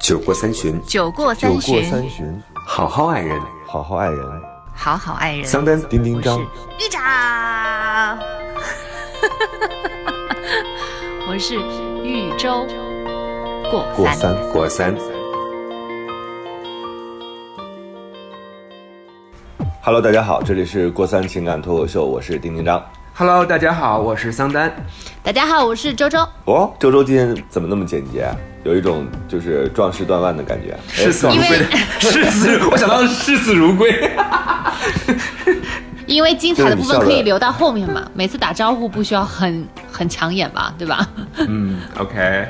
[0.00, 3.38] 酒过三巡，酒过酒过三巡，好好爱人。
[3.66, 4.42] 好好爱人。
[4.74, 5.44] 好好爱人。
[5.44, 8.18] 桑丹，丁丁张，玉长，
[11.28, 11.54] 我是
[12.02, 12.66] 豫州
[13.70, 13.84] 过
[14.14, 14.34] 三。
[14.52, 14.96] 过三。
[14.96, 14.96] 过三。
[19.82, 22.82] Hello，大家好，这里是过三情感脱口秀，我是丁丁张。
[23.20, 24.74] Hello，大家好，我是桑丹。
[25.22, 26.26] 大家好，我是周周。
[26.46, 28.22] 哦，周周今天怎么那么简洁？
[28.22, 30.74] 啊有一种就是壮士断腕的感觉。
[30.88, 31.28] 视死
[31.98, 34.10] 视死，我想到视死如归。
[36.08, 41.06] 因为精彩的部分可以留到后面嘛，每次打招呼不需要很很抢眼吧，对吧？
[41.46, 42.48] 嗯，OK，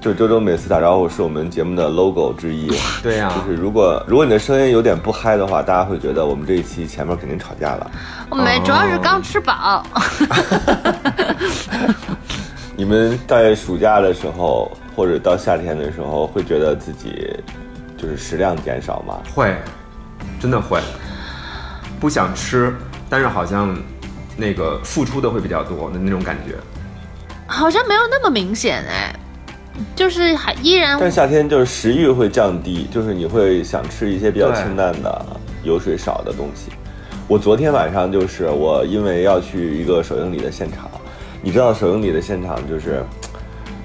[0.00, 2.70] 就周周每次打招呼是我们节目的 logo 之一。
[3.02, 7.90] 对呀、就是如果如果你的声音有点不嗨的话，大家会觉得我们这一期前面肯定吵架了。
[8.30, 9.84] 我们主要是刚吃饱，
[12.76, 17.36] 你们在暑假的时候或者到夏天的时候，会觉得自己
[17.96, 19.18] 就是食量减少吗？
[19.34, 19.56] 会，
[20.40, 20.80] 真的会，
[21.98, 22.72] 不想吃，
[23.10, 23.76] 但是好像
[24.36, 26.54] 那个付出的会比较多的那种感觉。
[27.48, 29.12] 好像没有那么明显哎，
[29.94, 35.26] 就是还依然但夏天就是食欲会降低，就是你会想吃一些比较清淡的、
[35.62, 36.70] 油水少的东西。
[37.26, 40.90] 我昨天晚上就是我因为要去一个首映礼的现场，
[41.42, 43.02] 你知道首映礼的现场就是，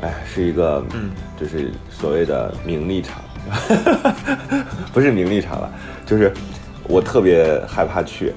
[0.01, 3.21] 哎，是一个，嗯，就是所谓的名利场，
[4.93, 5.71] 不是名利场了，
[6.05, 6.31] 就是
[6.87, 8.33] 我特别害怕去。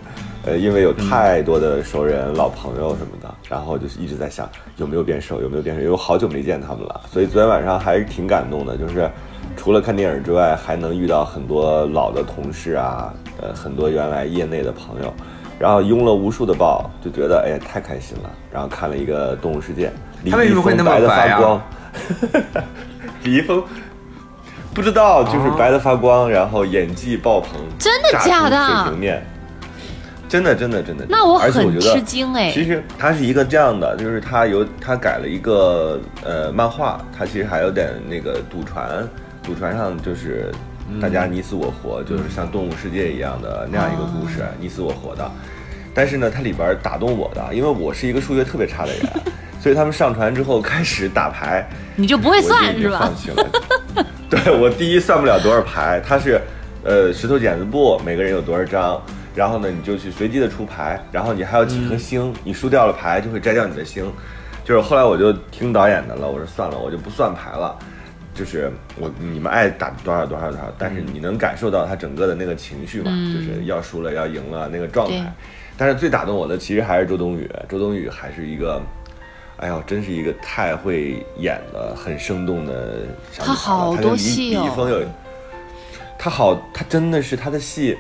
[0.49, 9.11] 呃，因为有太多的熟人、老朋友什么的，然后就是一直在想有没有变瘦，有没有变瘦，因为好久没见他们了，所以昨天晚上还是挺感动的，就是
[9.57, 15.13] 除了看电影之外，还能遇到很多老的同事啊，呃，很多原来业内的朋友，
[15.59, 19.89] 然后拥了无数的抱，就觉得哎呀太开心了，然后看了一个《动物世界》，
[20.25, 21.63] 李他为什么会那么易峰白的发光，
[23.23, 23.63] 李易峰。
[24.75, 28.83] 不知道，就是白的发光，然后演技爆棚，真的假的？
[28.83, 29.27] 水平面，
[30.29, 31.07] 真的，真的，真的。
[31.09, 39.07] 那我而且我很觉得吃惊哎其实它是一个这样的，就是它有它改了一个呃漫画，它其实还有点那个赌船，
[39.43, 40.51] 赌船上就是
[41.01, 45.31] 大家你死我活，就是像动物世界一样的那样一个故事，你死我活的。
[45.95, 49.03] 但是呢，它里边打动我的，因为我是一个数学特别差的人，
[49.63, 53.17] 所以他们上船之后开始打牌，你就不会算是吧放？
[53.17, 53.47] 弃了。
[54.29, 56.41] 对我第一算不了多少牌，它是
[56.85, 59.01] 呃石头剪子布，每个人有多少张，
[59.37, 64.11] 然后呢你就去随机的出牌，然后你还有几颗星，你输掉了牌就会摘掉你的星。
[64.65, 67.79] 就是后来我就听导演的了，我说算了，我就不算牌了。
[68.35, 75.33] 就是我你们爱打多少多少多少，但是你能感受到他整个的那个情绪嘛，就是要输了要赢了那个状态。
[75.79, 78.81] 但是最打动我的其实还是周冬雨，周冬雨还是一个，
[79.59, 83.55] 哎呦，真是一个太会演了、很生动的小女孩了。
[83.55, 85.03] 她好多戏哦李易峰有，
[86.19, 87.97] 她好，她真的是她的戏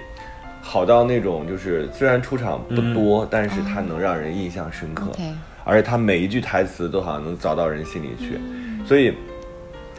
[0.68, 5.12] 好到那种，就是虽然出场不多，但是他能让人印象深刻。
[5.68, 8.38] 而且他每一句台词都好像能凿到人心里去，
[8.86, 9.12] 所以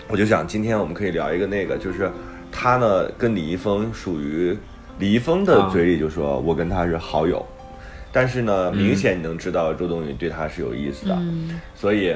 [0.07, 2.09] 我就想今天我们可以聊一个那个，就是
[2.51, 4.57] 他呢跟李易峰属于
[4.97, 7.45] 李易峰的啊嘴里就说、我跟他是好友，
[8.13, 12.16] 但是呢，明显你能知道周冬雨对他是有意思的，嗯，所以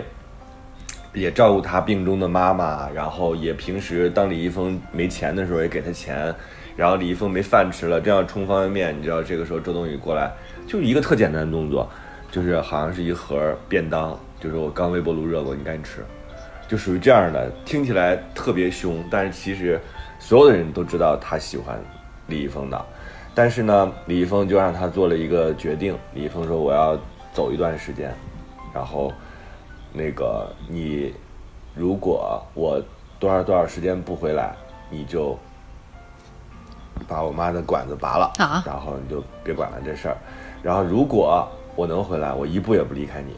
[1.14, 6.34] 也照顾他病中的妈妈，然后也平时当李易峰没钱的时候也给他钱，
[6.76, 10.32] 然后李易峰没饭吃了，正要冲方便面，你知道这个时候周冬雨过来，
[10.68, 11.90] 就一个特简单的动作，
[12.32, 16.04] 就是好像是一盒便当，就是我刚微波炉热过，你赶紧吃，
[16.68, 19.80] 就属于这样的，听起来特别凶，但是其实
[20.18, 21.80] 所有的人都知道他喜欢
[22.28, 22.86] 李易峰的，
[23.36, 26.98] 但是呢，李易峰就让他做了一个决定，李易峰说我要
[27.34, 28.14] 走一段时间，
[28.74, 29.12] 然后
[29.94, 31.14] 那个你
[31.76, 32.82] 如果我
[33.20, 34.56] 多少多少时间不回来，
[34.90, 35.38] 你就
[37.08, 40.18] 把我妈的管子拔了啊然后你就别管了这事儿。
[40.62, 43.34] 然后如果我能回来，我一步也不离开你。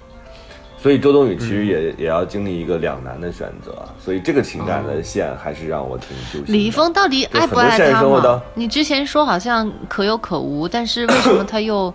[0.78, 6.54] 所以周冬雨其实也、也要经历一个两难的选择，所以这个情感的线还是让我挺揪心。
[6.54, 8.42] 李易峰到底爱不爱他？
[8.54, 11.94] 你之前说好像可有可无，但是为什么他又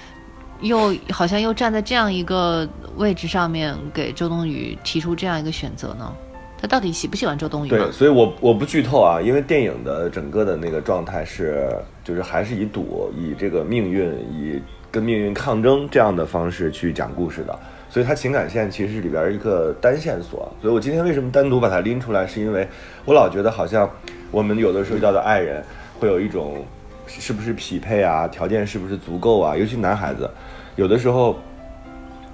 [0.60, 6.12] 又好像又站在这样一个位置上面，给周冬雨提出这样一个选择呢？
[6.60, 7.92] 他到底喜不喜欢周冬雨对，？
[7.92, 11.68] 所以我我不剧透啊，因为电影的整个的那个状态是，
[12.02, 14.60] 就是还是以赌、以这个命运、以
[14.90, 17.58] 跟命运抗争这样的方式去讲故事的，
[17.90, 20.50] 所以它情感线其实是里边一个单线索。
[20.62, 22.66] 所以我今天为什么单独把它拎出来，是因为
[23.04, 23.88] 我老觉得好像
[24.30, 25.62] 我们有的时候遇到的爱人
[26.00, 26.64] 会有一种
[27.06, 30.30] 是不是匹配啊，条件是不是足够啊，尤其男孩子，
[30.76, 31.34] 有的时候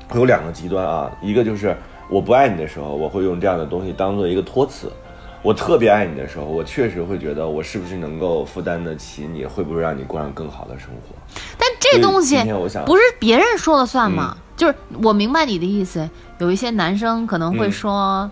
[0.09, 1.77] 会有两个极端啊，一个就是
[2.13, 4.93] 我不爱你的时候，我会用这样的东西当做一个托词，
[5.41, 11.17] 我特别爱你的时候，我确实会觉得我是不是能够负担得起你，会不会让你过上更好的生活？
[11.57, 12.37] 但这东西
[12.85, 14.37] 不是别人说了算吗？
[14.59, 18.31] 就是我明白你的意思，有一些男生可能会嗯说，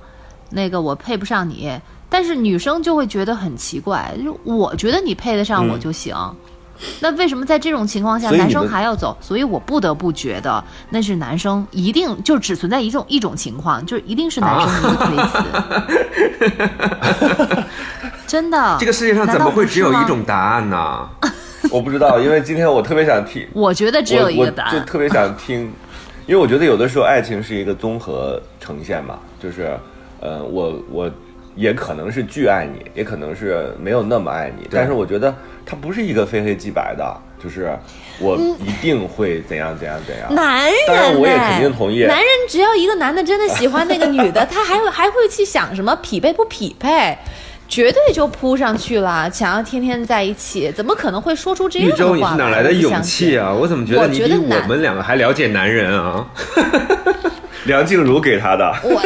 [0.51, 1.73] 那个我配不上你，
[2.11, 6.15] 但是女生就会觉得很奇怪，就我觉得你配得上我就行。
[7.01, 9.17] 那为什么在这种情况下，男生还要走？
[9.21, 15.17] 所以我不得不觉得那是男生一定就只存在一种一种情况，就是一定是男生的一个推
[17.57, 17.65] 辞。
[18.27, 20.05] 真的，这个世界上怎么会只有一？
[20.07, 21.09] 种答案呢？
[21.71, 24.73] 我不知道，因为今天我特别想听，我觉得只有一个答案。
[24.73, 25.73] 就特别想听，
[26.27, 29.77] 因为我觉得有的时候爱情是一个综合呈现嘛，就是，
[30.21, 31.11] 呃，我我
[31.57, 35.35] 也可能是巨爱你，也可能是没有那么爱你，但是我觉得
[35.67, 37.71] 他不是一个非黑即白的，就是
[38.21, 40.35] 我一定会怎样怎样怎样。
[40.35, 47.17] 男人当然我也肯定同意男人只要一个男的真的喜欢那个女的， 他还会还会去想什么匹配不匹配，
[47.69, 53.49] 绝对就扑上去了，想要天天在一起，怎么可能会说出这样的玉州，你是哪来的勇气啊？
[53.49, 53.55] 啊？
[53.55, 56.27] 我怎么觉得你比我们两个还了解男人啊？
[57.65, 59.03] 梁静茹给他的，我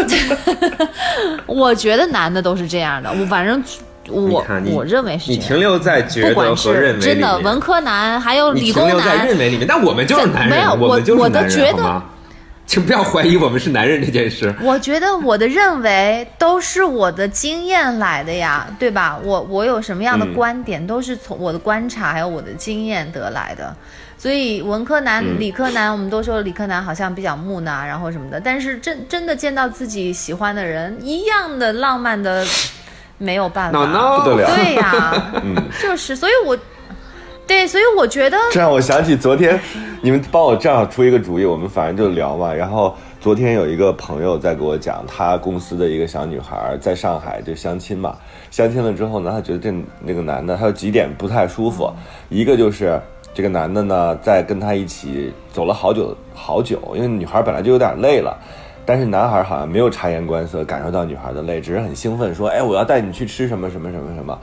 [1.54, 3.62] 我觉得男的都是这样的，我反正
[4.08, 5.48] 我我认为是你这样。
[5.48, 12.02] 停留在觉得不管和认为是真的文科男，还有理工停留在男，认为里面，但我们就是男人，没有我们就是我我的，觉得？
[12.66, 14.52] 请不要怀疑我们是男人这件事。
[14.62, 19.18] 我觉得我的认为都是我的经验来的呀，对吧？
[19.22, 23.76] 我我有什么样的嗯观点，都是从我的观察还有我的经验得来的。
[24.24, 28.40] 所以文科男、嗯理科男，我们都说理科男好像比较木讷，然后什么的。
[28.40, 32.42] 但是真真的见到自己喜欢的人，一样的浪漫的，
[33.18, 33.78] 没有办法。
[33.78, 36.56] 不得了对呀， 嗯，就是，所以我，
[37.46, 39.60] 对，所以我觉得这让我想起昨天
[40.00, 42.50] 你们帮我正好出一个主意，我们反正就聊嘛。
[42.50, 48.16] 然后昨天有一个朋友在给我讲，他公司的一个小女孩在上海就相亲嘛，
[48.50, 49.70] 相亲了之后呢，他觉得这
[50.00, 51.92] 那个男的他有几点不太舒服，
[52.30, 52.98] 一个就是
[53.34, 58.38] 这个男的呢在跟他一起走了好久好久，因为女孩本来就有点累了。
[58.86, 64.38] 但是男孩好像没有察言观色，感受到女孩的累，只是很兴奋，说：“哎，我要带你去吃什么什么什么什么。”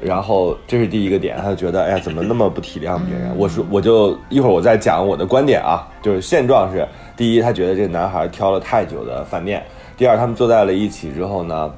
[0.00, 3.36] 然后这是第一个点，他就觉得，哎呀，怎么那么不体谅别人？
[3.36, 6.86] 我说，我就一会儿我再讲我的观点啊，就是现状是，
[7.16, 9.60] 第一，他觉得这个男孩挑了太久的饭店；
[9.96, 11.72] 第二，他们坐在了一起之后呢，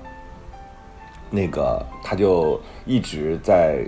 [1.31, 3.79] 那个他就一直在，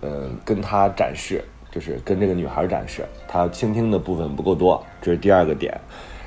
[0.00, 5.78] 嗯、跟他展示，就是跟这个女孩展示，他倾听的部分不够多，这是第二个点。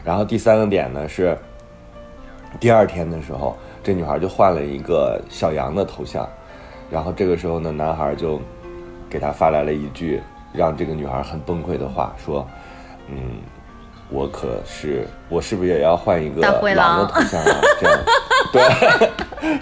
[0.03, 1.37] 然后第三个点呢是，
[2.59, 6.27] 第二天的时候，这女孩就换了一个小羊的头像。
[6.89, 8.39] 然后这个时候呢，男孩就
[9.09, 10.21] 给她发来了一句
[10.53, 12.47] 让这个女孩很崩溃的话，说
[13.09, 13.41] ：“嗯，
[14.09, 17.61] 我可是我是不是也要换一个 狼狼的头像啊？
[17.81, 17.99] 这样
[18.51, 19.09] 对，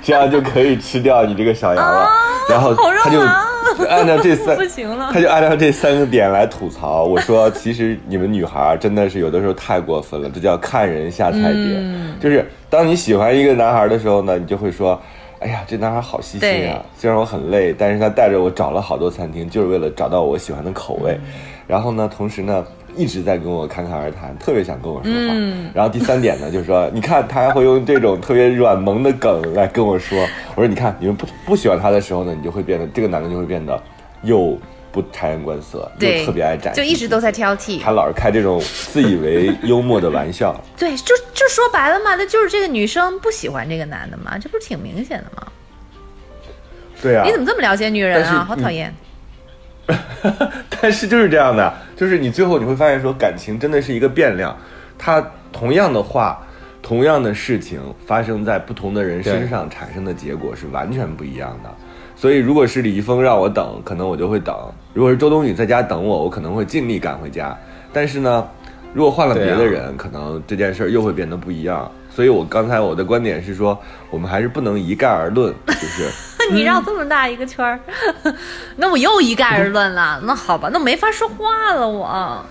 [0.02, 2.10] 这样就可以吃掉你这个小羊了。
[2.50, 3.22] 然后他就
[3.90, 7.04] 按照这三， 不行了他就按照这三个点来吐槽。
[7.04, 11.78] 我说，其实你们女孩真的是有的时候太过分了，这叫看人下菜碟。
[11.78, 15.00] 嗯就是当你喜欢一个男孩的时候呢，你就会说。
[15.44, 16.80] 哎呀，这男孩好细心啊！
[16.96, 21.14] 虽然我很累，但是他带着我找了好多餐厅，就是为了找到我喜欢的口味。
[21.14, 21.32] 嗯
[21.66, 22.64] 然后呢，同时呢，
[22.96, 25.34] 一直在跟我侃侃而谈，特别想跟我说话。
[25.34, 30.20] 嗯然后第三点呢，就是说，你看他还会用这种特别软萌的梗来跟我说。
[30.56, 33.82] 我说，你看你们不不喜欢他的时候呢，你就会变得这个男的就会变得
[34.24, 34.58] 又
[34.92, 37.32] 不察言观色，又对特别爱展示，就一直都在。
[37.32, 37.80] 挑剔。
[37.82, 40.54] 他老是开这种自以为幽默的玩笑。
[40.78, 45.48] 对，就就说白了嘛，那就是这个女生不喜欢这个男的嘛，这不是挺明显的吗？
[47.02, 48.44] 对啊，你怎么这么了解女人啊？
[48.44, 48.94] 好讨厌。
[50.82, 54.56] 但是就是这样的，就是你最后你会发现说，感情真的是一个变量，
[54.98, 56.42] 它同样的话，
[56.82, 61.70] 同样的事情发生在不同的人身上产生的结果是完全不一样的。
[62.16, 64.54] 所以，如果是李易峰让我等，可能我就会等；
[64.94, 67.58] 如果是周冬雨在家等我，我可能会尽力赶回家。
[67.92, 68.48] 但是呢，
[68.94, 71.92] 如果换了别的人，可能这件事儿又会变得不一样。
[72.12, 73.80] 所以我刚才我的观点是说，
[74.12, 76.10] 我们还是不能一概而论，就是。
[76.52, 77.80] 你绕这么大一个圈儿，
[78.76, 80.20] 那我又一概而论了。
[80.24, 82.46] 那好吧，那没法说话了，我。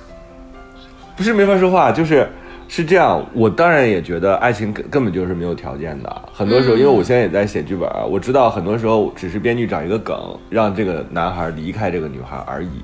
[1.16, 2.26] 不是没法说话，就是
[2.66, 3.22] 是这样。
[3.34, 6.22] 我当然也觉得爱情根根本就是没有条件的。
[6.32, 10.16] 很多时候，因为我现在也在写剧本，我知道很多时候只是编剧找一个梗，
[10.48, 12.82] 让这个男孩离开这个女孩而已。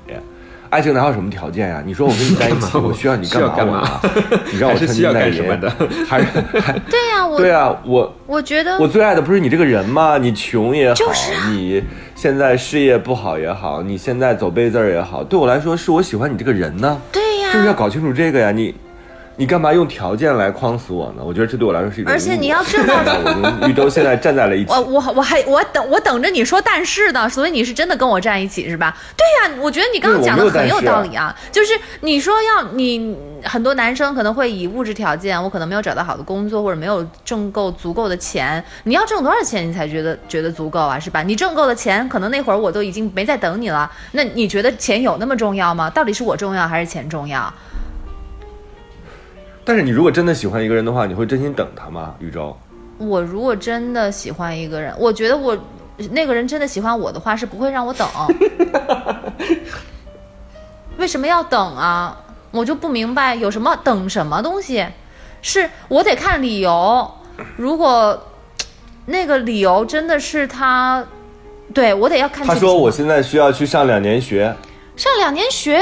[0.69, 4.01] 爱情哪有什么条件呀、你说我跟你在一起， 我需要你干嘛干嘛？
[4.51, 5.69] 你让我穿金戴银干什么的？
[6.07, 6.25] 还是
[6.59, 10.17] 还 对呀、我对啊，我我觉得我最爱的不是你这个人吗？
[10.17, 11.81] 你穷也好，就是啊你
[12.15, 16.99] 现在事业不好也好，你现在走背字儿也好，对我来说是我喜欢你这个人呢。
[17.11, 18.51] 对呀、是不是要搞清楚这个呀？
[18.51, 18.73] 你
[19.39, 21.21] 你干嘛用条件来框死我呢？
[21.23, 22.17] 我觉得这对我来说是一种侮辱。
[22.17, 24.81] 而且你要知道 我跟玉州现在站在了一起我。
[24.81, 28.97] 我我还我等我等着你说但是呢，所以你是真的跟我站一起是吧？
[29.15, 31.35] 对呀、我觉得你刚刚讲的很有道理啊。
[31.51, 40.99] 就是你说要你很多男生可能会以物质条件，我可能没有找到好的工作，或者没有挣够足够的钱，你要挣多少钱你才觉得觉得足够啊？
[40.99, 41.21] 是吧？
[41.21, 43.89] 你挣够的钱，可能那会儿我都已经没在等你了。
[44.13, 45.87] 那你觉得钱有那么重要吗？
[45.91, 47.53] 到底是我重要还是钱重要？
[49.67, 52.15] 但是你如果真的喜欢一个人的话，你会真心等他吗？
[52.19, 52.55] 宇宙，
[52.97, 55.57] 我如果真的喜欢一个人，我觉得我
[56.11, 58.07] 那个人真的喜欢我的话，是不会让我等。
[60.97, 62.17] 为什么要等啊？
[62.51, 64.85] 我就不明白有什么等什么东西，
[65.41, 67.11] 是我得看理由。
[67.57, 68.17] 如果
[69.05, 71.05] 那个理由真的是他，
[71.73, 72.47] 对我得要看。
[72.47, 74.55] 他说我现在需要去上两年学，
[74.95, 75.81] 上两年学，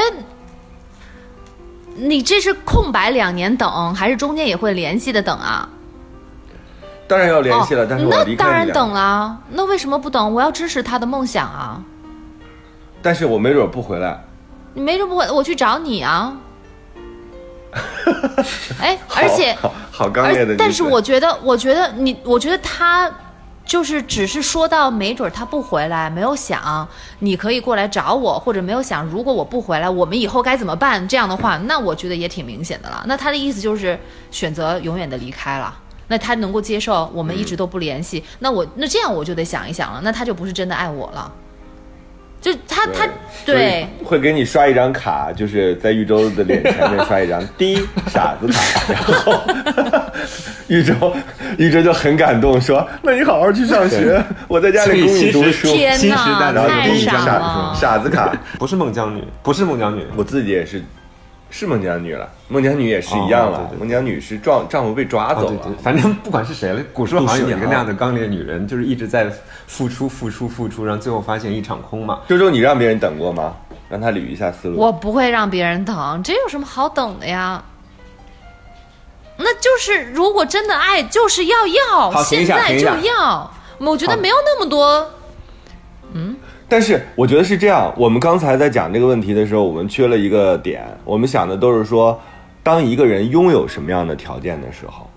[1.95, 5.67] 你这是空白两年等，还是中间也会联系的等啊？
[7.07, 8.67] 当然要联系了，哦但是那当然。
[8.71, 10.33] 等啦，那为什么不等？
[10.33, 11.81] 我要支持他的梦想啊！
[13.01, 14.23] 但是我没准不回来。
[14.73, 16.35] 你没准不回，我去找你啊！
[18.81, 19.55] 哎，而且
[19.91, 23.09] 好刚烈的但是我觉得，我觉得你，我觉得他
[23.65, 26.88] 就是只是说到没准他不回来，没有想
[27.19, 31.05] 你可以过来找我，或者没有想如果我不回来，我们以后该怎么办？
[31.07, 33.03] 这样的话，那我觉得也挺明显的了。
[33.07, 35.77] 那他的意思就是选择永远的离开了。
[36.07, 41.34] 那他能够接受我们一直都不联系，那我那这样我就得想一想了，那他就不是真的爱我了。
[42.45, 43.09] 就他他
[43.43, 47.43] 对，会给你刷一张卡，就是在玉州的脸前面刷一张。
[47.57, 49.41] 滴傻子卡，然后
[50.67, 50.93] 玉州
[51.57, 55.73] 玉州就很感动，说：“那你好好去上学，我在家里供你读书。
[55.73, 57.73] 天新时代哪，然后滴傻傻了！
[57.75, 60.83] 傻子卡，不是孟姜女，不是孟姜女，我自己也是，
[61.57, 62.29] 是孟姜女了。
[62.50, 65.55] 孟姜女也是一样了，哦对对对孟姜女是丈丈夫被抓走了。
[65.55, 69.31] 哦对对，反正不管是谁了，古时候好像有一个那样的刚烈女人，就是一直在
[69.65, 72.19] 付出、付出、付出，然后最后发现一场空嘛。
[72.27, 73.55] 周周，你让别人等过吗？
[73.88, 74.77] 让他捋一下思路。
[74.77, 77.63] 我不会让别人等，这有什么好等的呀？
[79.38, 83.50] 那就是如果真的爱，就是要要，现在就要。
[83.77, 85.09] 我觉得没有那么多，
[86.67, 92.19] 但是我觉得是这样，我们刚才在讲这个问题的时候，我们缺了一个点，我们想的都是说，
[92.63, 95.07] 当一个人拥有什么样的条件的时候，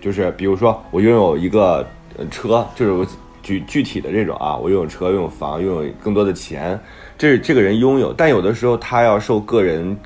[0.00, 1.86] 就是比如说我拥有一个
[2.18, 3.06] 呃车，就是我
[3.40, 6.78] 具具体的这种啊，我拥有车、拥有房、拥有更多的钱，
[7.16, 9.96] 这是这个人拥有，但有的时候他要受个人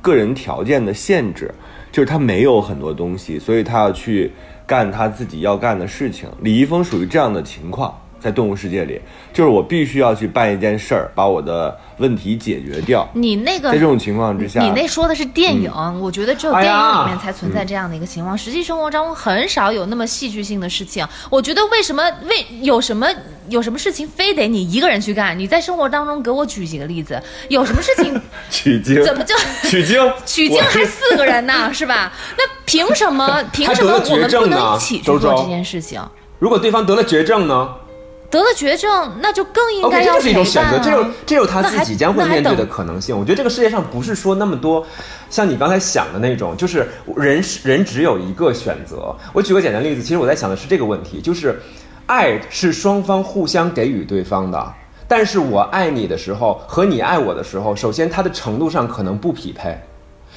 [0.00, 1.54] 个人条件的限制，
[1.92, 4.32] 就是他没有很多东西，所以他要去
[4.66, 6.26] 干他自己要干的事情。
[6.40, 9.00] 李易峰属于这样的情况，在动物世界里，
[9.32, 13.08] 就是我必须要去办一件事儿，把我的问题解决掉。
[13.14, 21.06] 你那个在这种情况之下，你那说的是电影，我觉得只有哎电影里面才存在这样的一个情况，实际生活当中很少有那么戏剧性的事情。
[21.30, 23.08] 我觉得为什么为有什么
[23.48, 25.38] 有什么事情非得你一个人去干？
[25.38, 29.34] 你在生活当中给我举几个例子，有什么事情 取经，怎么就
[29.68, 29.98] 取经？
[30.26, 32.12] 取经还四个人呢，是吧？
[32.36, 33.42] 那凭什么？
[33.52, 36.00] 凭什么我们不能一起去做这件事情？
[36.38, 37.68] 如果对方得了绝症呢
[38.30, 43.18] 得了绝症，那就更应该这要就是一种选择，这有这有他自己将会面对的可能性。
[43.18, 44.86] 我觉得这个世界上不是说那么多，
[45.28, 49.14] 像你刚才想的那种，就是人人只有一个选择。
[49.32, 51.60] 我举个简单例子，其实我在想的是这个问题，就是
[52.06, 54.72] 爱是双方互相给予对方的。
[55.08, 59.76] 但是我爱你的时候和你爱我的时候，首先它的程度上可能不匹配。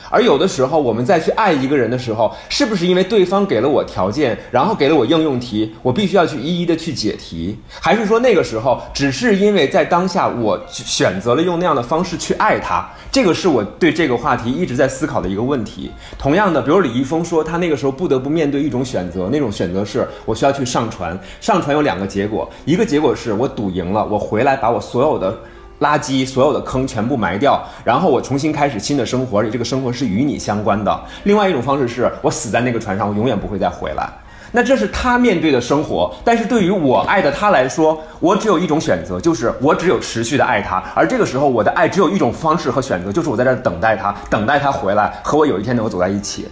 [0.09, 7.57] 而有的时候，我们再去爱一个人的时候，是不是因为对方给了我条件，然后给了我应用题，我必须要去一一的去解题？
[7.69, 12.87] 还是说那个时候只是因为在当下我选择了用那样的方式去爱他？
[13.11, 15.91] 这个是我对这个话题一直在思考的一个问题。
[16.17, 25.37] 同样的，比如李易峰说他那个时候不得不面对一种选择，那种选择是我需要去上传，上传有两个结果，一个结果是我赌赢了，我回来把我所有的。
[25.79, 31.03] 垃圾所有的坑全部埋掉，然后我重新开始新的生活，而且这个生活是与你相关的。
[31.23, 34.09] 另外一种方式是我死在那个船上，我永远不会再回来。
[34.55, 40.81] 那这是他面对的生活，但是对于我爱的他来说，我只有一种选择，就是我只有持续的爱他。
[40.93, 46.47] 而这个时候，我的爱只有一种方式和选择，就是我在这儿等待他，等待他回来，和我有一天能够走在一起。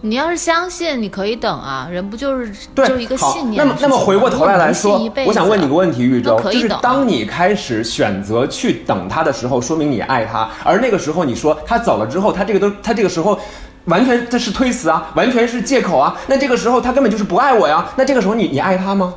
[0.00, 13.38] 你要是相信，你可以等啊，人不就是对，就一个信念那么，那么回过头来来说我想问你个问题，玉州那，可就是当你开始选择去等他的时候，说明你爱他，而那个时候你说他走了之后，他这个都他这个时候。
[13.84, 16.14] 完全这是推辞啊，完全是借口啊。
[16.26, 17.88] 那这个时候他根本就是不爱我呀。
[17.96, 19.14] 那这个时候你你爱他吗？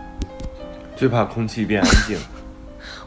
[0.96, 2.16] 最怕空气变安静。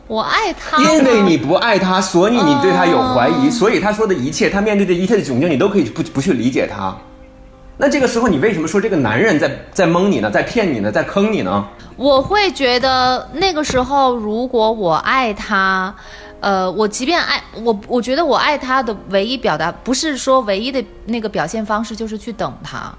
[0.08, 6.96] 我爱他，因为你不爱他，所以你对他有怀疑，哦所以他说的一切，他面对的一切的窘境，你都可以不不去理解他。
[7.78, 11.66] 那这个时候，你为什么说这个男人在在蒙你呢，在骗你呢，在坑你呢？
[11.98, 15.94] 我会觉得那个时候，如果我爱他，
[16.40, 22.94] 呃，我即便爱我，我觉得我爱他的唯一表达，不是说唯一的那个表现方式就是去等他。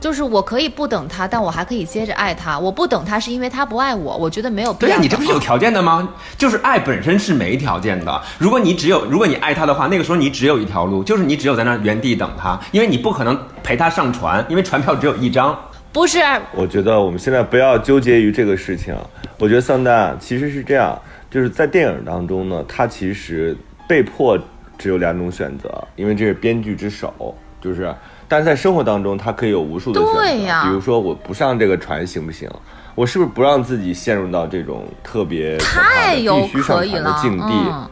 [0.00, 2.58] 就是我可以不等他，但我还可以接着爱他。
[2.58, 4.88] 我不等他是因为他不爱我，我觉得没有必要。
[4.88, 6.08] 对呀，你这不是有条件的吗？
[6.38, 8.22] 就是爱本身是没条件的。
[8.38, 15.56] 如果你只有，如果你爱他的话，那个时候你只有一条路，就是你只有在那原地等他，因为你不可能陪他上船，因为船票只有一张。
[15.92, 16.18] 不是，
[16.54, 18.96] 我觉得我们现在不要纠结于这个事情。
[19.38, 20.98] 我觉得桑丹其实是这样，
[21.30, 24.38] 就是在电影当中呢，他其实被迫
[24.78, 27.92] 只有两种选择，因为这是编剧之手，就是，
[28.30, 30.20] 但是在生活当中，他可以有无数的选择。
[30.20, 32.48] 对呀比如说我不上这个船行不行？
[32.94, 37.52] 我是不是不让自己陷入到这种特别必须上可以了，船的境地？
[37.70, 37.88] 嗯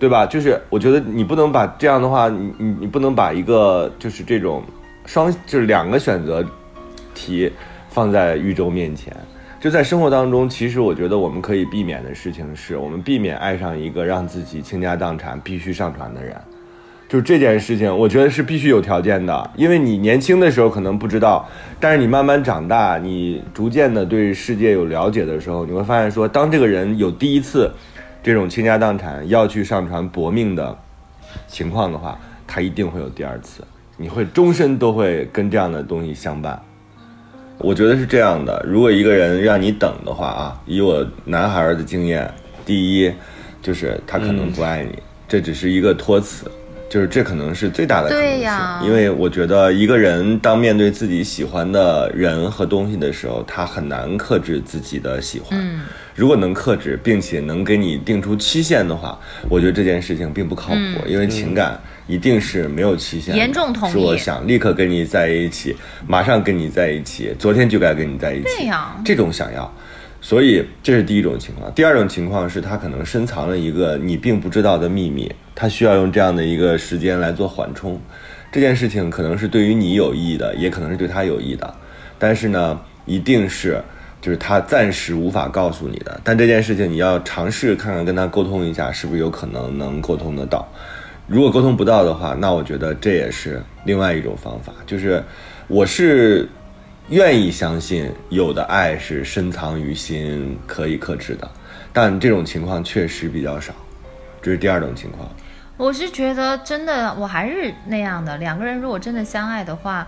[0.00, 0.24] 对吧？
[0.24, 4.62] 就是我觉得你不能把这样的话，你你你不能把一个就是这种
[5.04, 6.42] 双就是两个选择
[7.14, 7.52] 题
[7.90, 9.14] 放在宇宙面前。
[9.60, 16.34] 就在生活当中，其实我觉得我们可以避免的事情是，我们避免爱上一个让自己倾家荡产、必须上船的人。
[17.10, 21.44] 就这件事情，我觉得是必须有条件的，因为你年轻的时候可能不知道，
[21.80, 27.68] 但是你慢慢长大，你逐渐的对世界有了解的时候，你会发现说，当这个人有第一次
[28.22, 30.78] 这种倾家荡产要去上船搏命的
[31.48, 33.64] 情况的话，他一定会有第二次，
[33.96, 36.62] 你会终身都会跟这样的东西相伴。
[37.58, 42.32] 我觉得是这样的，如果一个人让你等的话啊，以我男孩儿的经验，
[42.64, 43.12] 第一
[43.60, 46.48] 就是他可能不爱你，这只是一个托词，
[46.90, 48.30] 就是这可能是最大的可能性。
[48.32, 55.58] 对呀因为我觉得一个人当面对自己喜欢的人和东西的时候，他很难克制自己的喜欢。
[55.58, 55.82] 嗯，
[56.16, 59.16] 如果能克制，并且能给你定出期限的话，
[59.48, 65.76] 我觉得这件事情并不靠谱，因为情感一定是没有期限严重同意是我想立刻跟你在一起，
[66.08, 68.44] 马上跟你在一起，昨天就该跟你在一起。
[68.56, 69.72] 对呀这种想要。
[70.20, 78.00] 所以这是第一种情况，第二种情况是他可能深藏了一个你并不知道的秘密，他需要用这样的一个时间来做缓冲。
[78.52, 81.74] 这件事情可能是对于你有益的，也可能是对他有益的，
[82.18, 83.80] 但是呢，一定是
[84.20, 86.20] 就是他暂时无法告诉你的。
[86.22, 90.68] 但这件事情你要尝试看看跟他沟通一下，是不是有可能能沟通得到。
[91.26, 95.22] 如果沟通不到的话，那我觉得这也是另外一种方法，就是
[95.68, 96.48] 我是
[97.10, 101.50] 愿意相信有的爱是深藏于心，可以克制的，
[101.92, 103.72] 但这种情况确实比较少，
[104.40, 105.28] 这是第二种情况。
[105.76, 108.38] 我是觉得真的，我还是那样的。
[108.38, 110.06] 两个人如果真的相爱的话，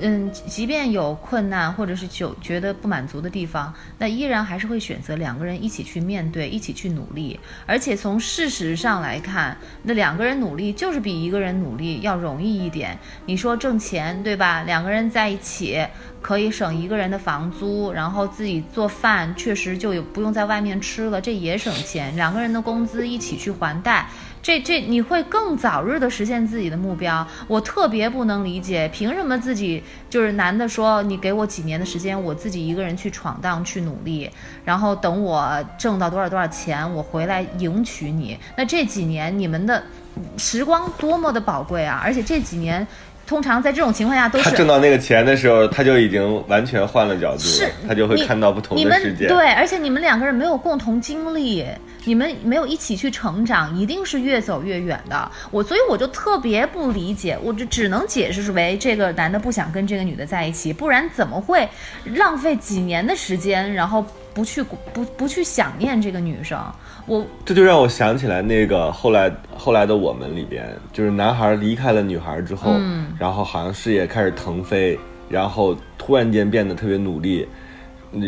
[0.00, 7.38] 嗯，即便有困难或者是就觉得不满足的地方，那依然还是会选择两个人一起去面对，一起去努力。
[7.66, 12.98] 而且从事实上来看，那两个人努力就是比一个人努力要容易一点。
[13.26, 14.62] 你说挣钱对吧？
[14.62, 15.86] 两个人在一起
[16.20, 22.16] 可以省一个人的房租，然后自己做饭，确实就有不用在外面吃了，这也省钱。
[22.16, 24.08] 两个人的工资一起去还贷。
[24.42, 27.26] 这这你会更早日的实现自己的目标。
[27.46, 34.28] 我特别不能理解，凭什么自己就是男的说你给我几年的时间，我自己一个人去闯荡去努力，
[34.64, 38.36] 然后等我挣到多少多少钱，我回来迎娶你。
[38.56, 39.82] 那这几年你们的
[40.36, 42.00] 时光多么的宝贵啊！
[42.02, 42.86] 而且这几年。
[43.32, 49.26] 通常在这种情况下都是他挣到那个钱的时候，他就已经完全换了角度是了，他就会看到不同的世界。
[49.26, 51.64] 对，而且你们两个人没有共同经历，
[52.04, 55.30] 你们没有一起去成长，一定是越走越远的。
[55.50, 61.66] 我所以我就特别不理解，我就只能解释为这个男的不想跟这个女的在一起，不然怎么会
[62.04, 66.62] 浪费几年的时间，然后不去不不去想念这个女生？
[67.06, 77.46] 我这就让我想起来那个后来后来的我们里边，就是男孩离开了女孩之后，嗯然后好像事业开始腾飞，然后突然间变得特别努力。
[77.50, 77.58] 嗯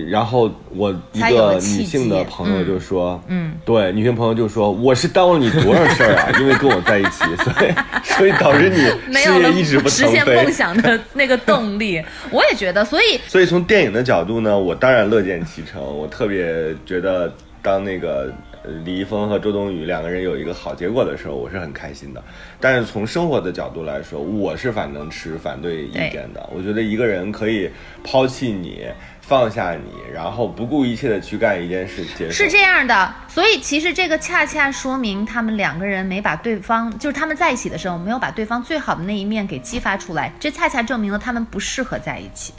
[0.08, 8.76] 然后我一个女性的朋友就说，嗯，对，女性朋友就说我是耽误了你多少事儿啊，因为跟我在一起，所以所以导致你
[9.14, 10.50] 事业一直不实腾飞现梦。
[10.50, 12.02] 想的那个动力。
[12.30, 15.82] 我也觉得，所以 所以从电影的角度呢，我当然乐见其成。
[15.82, 18.53] 我特别觉得，当那个呃
[18.84, 22.22] 李易峰和周冬雨两个人有一个好结果的时候，我是很开心的。
[22.60, 26.48] 但是从生活的角度来说，我是反正持反对意见的。
[26.52, 27.70] 我觉得一个人可以
[28.02, 28.86] 抛弃你，
[29.20, 42.52] 放下你，然后不顾一切的去干一件事，情是这样的，所以其实这个恰恰说明他们两个人没把对方，就是他们在一起的时候没有把对方最好的那一面给激发出来，这恰恰证明了他们不适合在一起。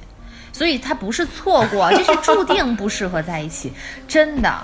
[0.54, 3.74] 所以他不是错过，这是注定不适合在一起，
[4.08, 4.64] 真的，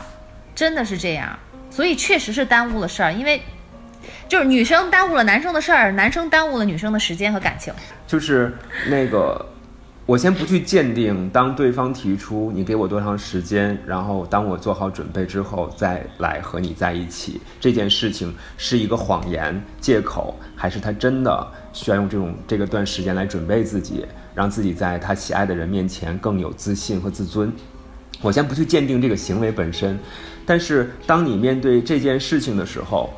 [0.61, 1.27] 真的是这样。
[1.71, 3.41] 所以确实是耽误了事儿，因为
[4.27, 7.73] 就是女生耽误了男生的事儿，男生耽误了女生的时间和感情。
[8.05, 8.55] 就是
[8.87, 9.43] 那个，
[10.05, 27.51] 我先不去鉴定，当对方提出你给我多长时间，然后当我做好准备之后再来和你在一起，这件事情是一个谎言、借口，还是他真的需要用这种这个段时间来准备自己，让自己在他喜爱的人面前更有自信和自尊？
[28.21, 29.99] 我先不去鉴定这个行为本身，
[30.45, 33.09] 但是当你面对这件事情的时候，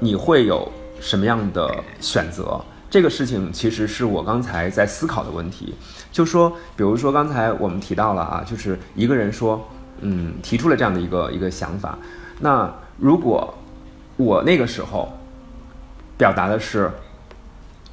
[0.00, 2.60] 你会有什么样的选择？
[2.88, 5.74] 这个事情其实是我刚才在思考的问题。
[6.10, 9.68] 就说，比如说刚才我们提到了啊，就是一个人说，
[10.00, 11.98] 嗯，提出了这样的一个一个想法。
[12.40, 13.52] 那如果
[14.16, 15.12] 我那个时候
[16.16, 16.90] 表达的是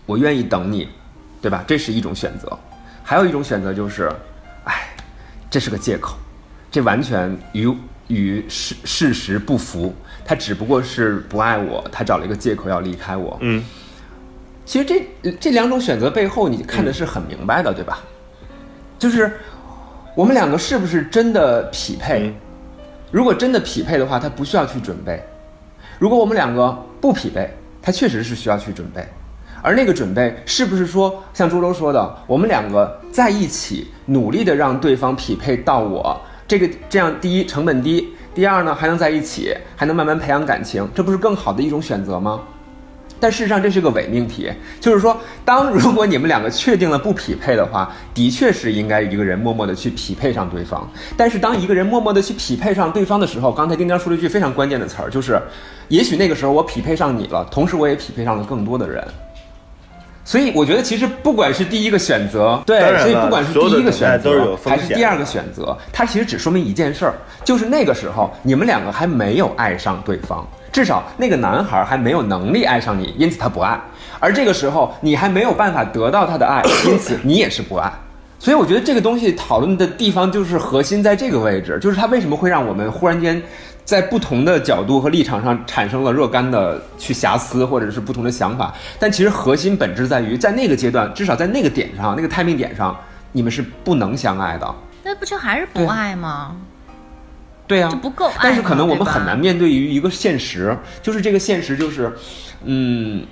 [0.05, 0.87] 我愿意等你，
[1.41, 1.63] 对吧？
[1.67, 2.57] 这是一种选择。
[3.03, 4.09] 还有一种选择就是，
[4.63, 4.95] 哎，
[5.49, 6.15] 这是个借口，
[6.73, 7.71] 这完全与
[8.07, 9.93] 与事事实不符。
[10.25, 13.37] 他只不过是不爱我，他找了一个借口要离开我。
[13.41, 13.63] 嗯，
[14.65, 14.85] 其实
[15.21, 17.99] 这这两种选择背后，你看的是很明白的，对吧？
[18.97, 19.31] 就是
[20.15, 22.27] 我们两个是不是真的匹配？
[22.27, 22.33] 嗯
[23.11, 25.19] 如果真的匹配的话，他不需要去准备；
[25.99, 27.47] 如果我们两个不匹配，
[27.79, 29.07] 他确实是需要去准备。
[29.61, 42.41] 而那个准备是不是说，像周周说的，我们两个在一起努力的让对方匹配到我这个，这样第一成本低，第二呢还能在一起，还能慢慢培养感情，这不是更好的一种选择吗？
[43.19, 44.51] 但事实上这是个伪命题，
[44.81, 50.85] 就是说，当如果你们两个确定了不匹配的话，的确是应该一个人默默的去匹配上对方。
[51.15, 55.41] 但是当一个人默默的去匹配上对方的时候，刚才丁丁说了一句非常关键的词儿，就是，
[55.87, 59.01] 也许那个时候我匹配上你了，同时我也匹配上了更多的人。
[60.25, 73.77] 所以我觉得，其实不管是第一个选择，对所以不管是第一个选择还是第二个选择，它其实只说明一件事儿，就是那个时候你们两个还没有爱上对方，至少那个男孩还没有能力爱上你，因此他不爱；
[74.19, 77.91] 而这个时候你还没有办法得到他的爱， 因此你也是不爱。
[78.39, 83.41] 所以我觉得这个东西讨论的地方就是核心在这个位置，就是它为什么会让我们忽然间
[83.85, 92.97] 在不同的角度和立场上产生了若干的去瑕疵或者是不同的想法，但其实核心本质在于，在那个阶段，至少在那个点上，那个 timing 点上，
[93.31, 94.75] 你们是不能相爱的。
[95.03, 96.55] 那不就还是不爱吗？
[97.65, 102.11] 对呀、就不够爱但是可能我们很难面对于一个现实，就是这个现实就是，
[102.65, 103.25] 嗯，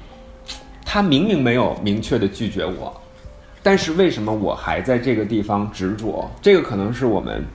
[0.86, 3.02] 他明明没有明确的拒绝我，
[3.62, 6.30] 但是为什么我还在这个地方执着？
[6.42, 7.46] 这个可能是我们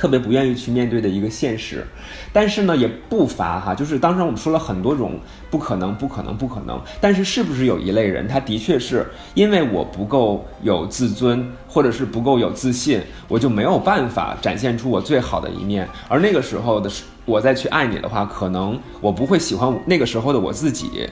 [0.00, 1.86] 特别不愿意去面对的一个现实。
[2.32, 6.80] 但是呢，也不乏哈，就是当时我们说了很多种不可能、不可能、不可能。
[7.02, 15.86] 但是是不是有一类人，他的确是因为我不够有自尊，或者是不够有自信，我就没有办法展现出我最好的一面。
[16.08, 16.90] 而那个时候的
[17.26, 21.06] 我再去爱你的话，可能我不会喜欢那个时候的我自己。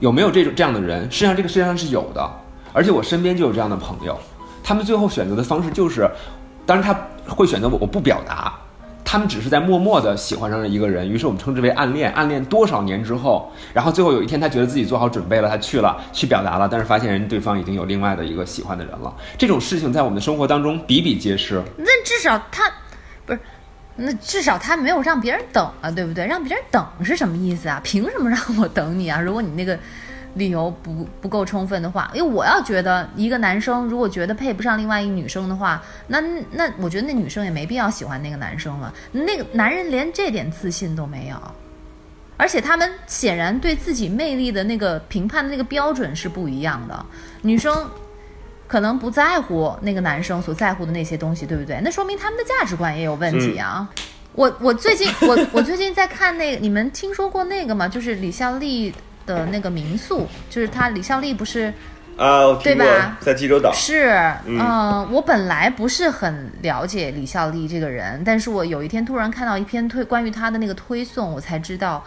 [0.00, 1.02] 有没有这种这样的人？
[1.10, 2.30] 实际上，这个世界上是有的，
[2.72, 4.16] 而且我身边就有这样的朋友，
[4.62, 6.08] 他们最后选择的方式就是，
[6.68, 6.94] 当然他
[7.26, 8.52] 会选择我我不表达，
[9.02, 12.12] 他们只是在默默的喜欢上了一个人，于是我们称之为暗恋。
[12.12, 19.10] 暗恋多少年之后，然后最后有一天他觉得自己做好准备了，他去了去表达了，但是发现人对方已经有另外的一个喜欢的人了。
[19.38, 21.62] 这种事情在我们的生活当中比比皆是。
[21.78, 22.70] 那至少他
[23.24, 23.40] 不是，
[23.96, 26.26] 那至少他没有让别人等啊，对不对？
[26.26, 27.80] 让别人等是什么意思啊？
[27.82, 29.18] 凭什么让我等你啊？
[29.18, 29.78] 如果你那个
[30.34, 36.20] 理由不不够充分的话，因为我要觉得一个男生如果觉得配不上另外一女生的话，那
[36.52, 38.92] 那我觉得那女生也没必要喜欢那个男生了。
[39.12, 41.36] 那个男人连这点自信都没有。
[42.36, 47.06] 而且他们显然对自己魅力的那个评判的那个标准是不一样的。
[47.42, 47.90] 女生
[48.68, 51.80] 可能不在乎那个男生所在乎的那些东西，对不对？
[51.82, 53.88] 那说明他们的价值观也有问题啊。
[54.34, 57.88] 我我最近我我最近在看那个，你们听说过那个吗？
[57.88, 58.94] 就是李孝利
[59.28, 61.72] 的那个民宿，就是他李孝利不是
[62.16, 63.18] 啊，对吧？
[63.20, 64.10] 在济州岛，是，
[64.46, 72.02] 嗯、我本来不是很了解李孝利这个人，但是我有一天突然看到一篇推关于他的那个推送，我才知道，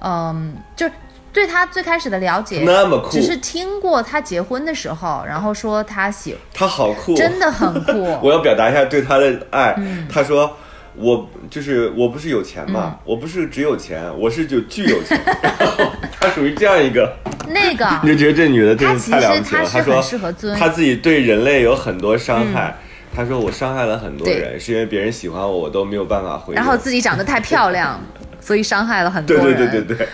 [0.00, 0.92] 嗯，就是
[1.32, 3.10] 对他最开始的了解，那么酷。
[3.10, 7.92] 只是听过他结婚的时候，然后说他喜，他好酷，真的很酷，
[8.26, 9.74] 我要表达一下对他的爱。
[9.76, 10.08] 嗯。
[10.10, 10.50] 他说。
[10.96, 15.20] 我就是我不是有钱嘛，嗯我不是只有钱，我是就巨有钱。
[15.42, 17.16] 然 后他属于这样一个，
[17.48, 19.64] 那个 你就觉得这女的真是太了不起了。
[19.64, 22.76] 她说很适合尊她自己对人类有很多伤害。
[23.14, 26.54] 她说我伤害了很多人，是因为别人喜欢我，我都没有办法回。
[26.54, 28.00] 然后自己长得太漂亮，
[28.40, 29.56] 所以伤害了很多对人。
[29.56, 30.08] 对对对对，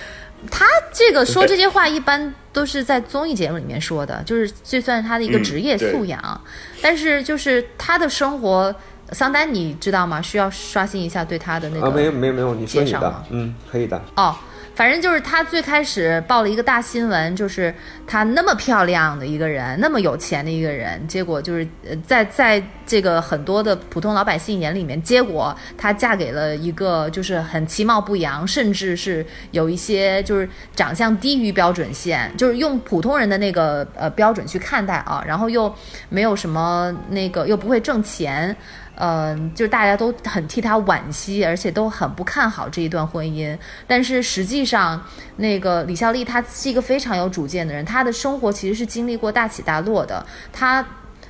[0.51, 6.41] 他这个说这些话一般都是在综艺节目里面说的，就是这算是他的一个嗯职业素养。
[6.83, 8.75] 但是就是他的生活，
[9.13, 10.21] 桑丹你知道吗？
[10.23, 11.87] 需要刷新一下对他的那个。
[11.87, 14.01] 啊，没有没有没有，你说你的嗯，可以的。
[14.17, 14.35] 哦，
[14.75, 17.75] 反正就是他最开始报了一个大新闻，就是
[18.07, 35.73] 他那么漂亮的一个人，那么有钱的一个人，结果就是呃，在在这个很多的普通老百姓眼里面，结果她嫁给了一个就是很其貌不扬，甚至是有一些就是长相低于标准线，就是用普通人的那个呃标准去看待啊，然后又
[36.09, 38.57] 没有什么那个又不会挣钱。
[39.03, 43.57] 嗯，就是大家都很替他惋惜，而且都很不看好这一段婚姻。
[43.87, 45.03] 但是实际上，
[45.37, 50.25] 那个李孝利他是一个非常有主见的人，他的生活其实是经历过大起大落的。
[50.53, 50.87] 他，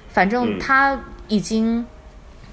[0.09, 1.87] 反正他已经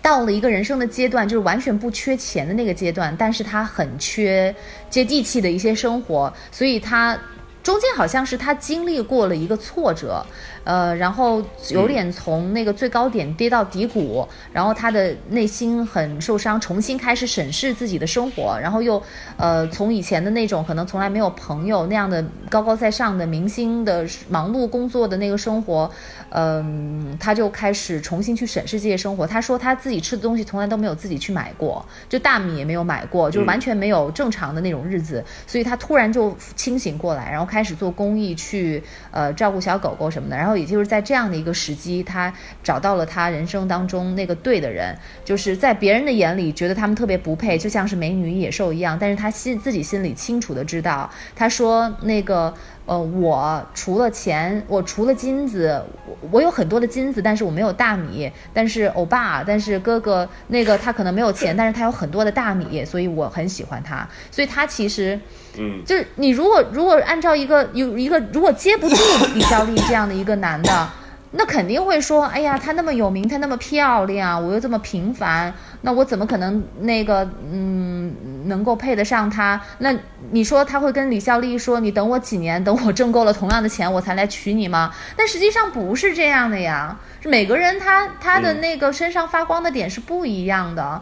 [0.03, 4.55] 到了一个人生的阶段，就是完全不缺钱的那个阶段，但是他很缺
[4.87, 7.17] 接地气的一些生活，所以他。
[7.63, 10.25] 中间好像是他经历过了一个挫折，
[10.67, 19.01] 呃，然后有点从那个最高点跌到低谷，然后他的内心很受伤，重新开始审视自己的生活，然后又
[19.37, 25.89] 呃从以前的那种可能从来没有朋友那样的高高在上的明星的忙碌工作的那个生活，
[26.31, 29.25] 嗯、他就开始重新去审视这些生活。
[29.25, 40.35] 他说他自己吃的东西从来都没有自己去买过，就大米也没有买过，就是完全没有正常的那种日子，所以他突然就清醒过来，然后开始做公益去呃照顾小狗狗什么的。
[40.35, 52.53] 然后也就是在这样的一个时机，他找到了他人生当中那个对的人，就是在别人的眼里觉得他们特别不配，就像是美女野兽一样，但是他心自己心里清楚的知道，他说那个。
[52.87, 58.31] 呃，我除了钱，我除了金子，我我有很多的金子，但是我没有大米。
[58.53, 64.07] 但是欧巴，但是哥哥那个他可能没有钱，但是他有很多的大米，所以我很喜欢他。
[64.31, 65.19] 所以他其实
[65.59, 68.95] 嗯，就是你如果如果按照一个有一个如果接不住
[69.33, 70.89] 李孝利这样的一个男的，
[71.31, 79.61] 那肯定会说，哎呀，她那么有名，她那么漂亮，我又这么平凡，那我怎么可能那个嗯能够配得上她？
[79.79, 79.93] 那
[80.31, 84.93] 你说他会跟李孝利说，你等我几年，等我挣够了同样的钱，我才来娶你吗？
[85.17, 91.01] 但实际上不是这样的呀，是每个人他他的那个身上发光的点是不一样的，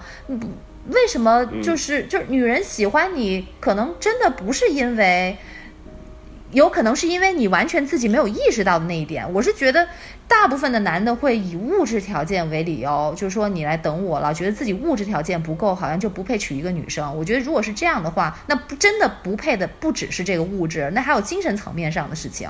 [0.87, 5.37] 为什么就是、就是女人喜欢你，可能真的不是因为。
[6.55, 9.29] 有可能是因为你完全自己没有意识到的那一点。
[9.33, 9.85] 我是觉得，
[10.25, 17.13] 大部分的男的会以物质条件为理由，就是说你来等我了，觉得自己物质条件不够，好像就不配娶一个女生。
[17.17, 22.49] 我觉得如果是这样的话，那不真的不配的不只是这个物质，那还有精神层面上的事情。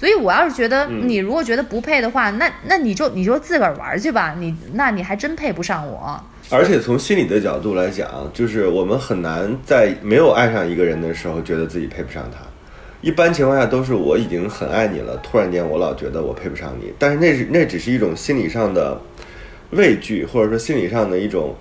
[0.00, 6.20] 所以我要是觉得你如果觉得不配的话，那那你就你就自个儿玩去吧，你那你还真配不上我。
[6.50, 12.38] 而且从心理的角度来讲，就是我们很难在没有爱上一个人的时候，觉得自己配不上他。
[13.00, 19.00] 一般情况下都是我已经很爱你了，突然间我老觉得我配不上你，但是那是那只是一种心理上的
[19.70, 21.54] 畏惧，或者说心理上的一种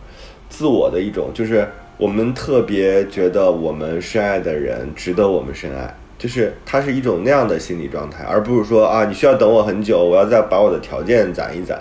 [0.50, 11.80] 自我的一种，就是我们特别觉得我们深爱的人值得我们深爱，就是它是一种那样的心理状态，而不是说啊你需要等我很久，我要再把我的条件攒一攒。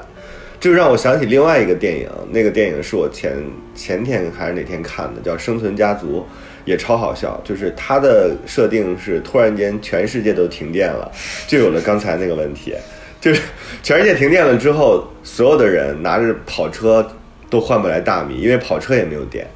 [0.58, 3.36] 这就让我想起另外一个电影，那个电影是我前
[3.74, 6.20] 前天还是哪天看的，叫《生存家族》，
[6.66, 7.40] 也超好笑。
[7.42, 11.10] 就是它的设定是突然间全世界都停电了，
[11.46, 12.74] 就有了刚才那个问题，
[13.18, 13.40] 就是
[13.82, 17.10] 全世界停电了之后，所有的人拿着跑车
[17.48, 19.46] 都换不来大米，因为跑车也没有电，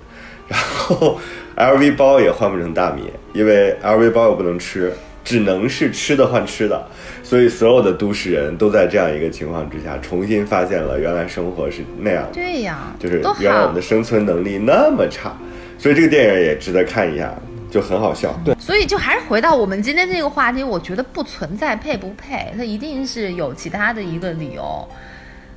[0.48, 1.20] 然后
[1.56, 3.02] LV 包也换不成大米，
[3.34, 4.92] 因为 LV 包又不能吃，
[5.22, 6.82] 只能是吃的换吃的。
[7.22, 13.80] 所以所有的都市人都在这样一个情况之下，重新发现了原来生活是那样的，对呀，就是原来我们的。
[13.80, 15.36] 生存能力那么差，
[15.80, 17.34] 所以这个电影也值得看一下，
[17.70, 18.38] 就很好笑。
[18.44, 24.86] 对，所以就还是回到我们今天这个话题，我觉得不存在配不配，它一定是有其他的一个理由。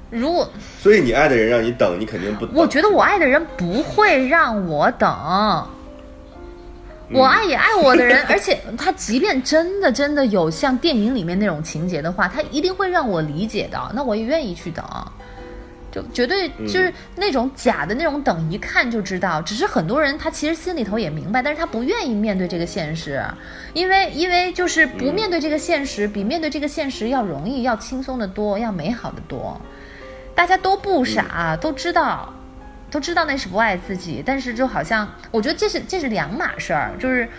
[0.09, 2.47] 如果所以你爱的人让你等，你肯定不。
[2.53, 5.09] 我觉得我爱的人不会让我等，
[7.11, 14.85] 我爱也爱我的人，而且他即便真的真的有像电影里面那种情节的话，他一定会让我理解的，那我也愿意去等。
[15.93, 19.39] 就绝对就是那种假的那种等，一看就知道。
[19.43, 23.23] 只是很多人他其实心里头也明白，但是他不愿意面对这个现实，
[23.73, 29.61] 因为因为就是不面对这个现实，比面对这个现实要容易、要轻松的多、要美好的多。
[30.33, 32.33] 大家都不傻，都知道，
[32.89, 37.29] 都知道那是不爱自己，但是就好像我觉得这是这是两码事儿，就是。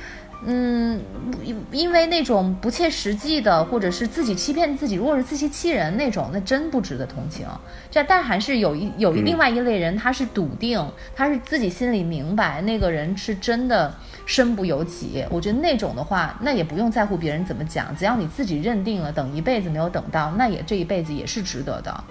[0.46, 1.00] 嗯，
[1.42, 7.46] 因因为那种不切实际的，或者是自己欺骗自己，如果是自欺欺人那种，那真不值得同情。
[7.90, 13.94] 这但还是有一有一另外一类人，他是笃定，他是自己心里明白，那个人是真的
[14.26, 15.24] 身不由己。
[15.30, 22.04] 我觉得那种的话，那也不用在乎别人怎么讲，只要你自己认定了，等一辈子没有等到，那也这一辈子也是值得的。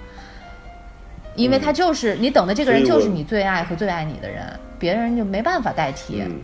[1.36, 4.44] 因为他就是你等的这个人就是你最爱和最爱你的人，
[4.78, 6.22] 别人就没办法代替。
[6.22, 6.40] 嗯，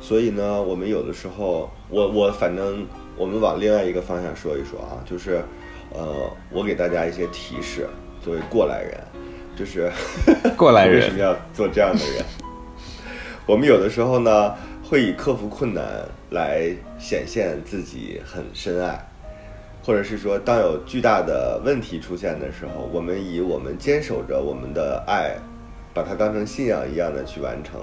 [0.00, 2.86] 所以呢，我们有的时候，我我反正
[3.16, 5.42] 我们往另外一个方向说一说啊，就是，
[5.92, 7.86] 呃，我给大家一些提示，
[8.22, 8.98] 作为过来人，
[9.54, 9.90] 就是
[10.56, 12.24] 过来人为什么要做这样的人？
[13.46, 15.84] 我们有的时候呢，会以克服困难
[16.30, 18.98] 来显现自己很深爱，
[19.84, 25.36] 或者是说，当有巨大的问题出现的时候，我们以我们坚守着我们的爱，
[25.92, 27.80] 把它当成信仰一样的去完成，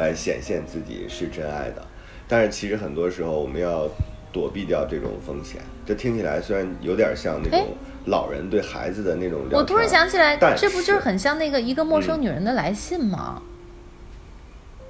[0.00, 1.86] 来显现自己是真爱的。
[2.26, 3.88] 但是其实很多时候，我们要
[4.32, 5.60] 躲避掉这种风险。
[5.86, 7.68] 这听起来虽然有点像那哎种
[8.06, 13.42] 老人对孩子的那种我突然想起来，这不就是很像那个一个陌生女人的来信吗？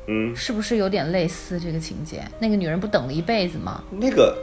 [0.06, 2.22] 嗯，是不是有点类似这个情节？
[2.38, 3.82] 那个女人不等了一辈子吗？
[3.90, 4.36] 那个，